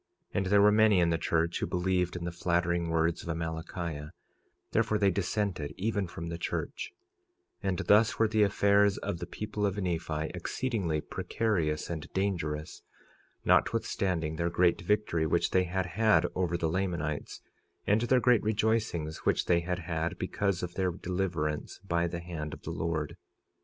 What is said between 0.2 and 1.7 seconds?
46:7 And there were many in the church who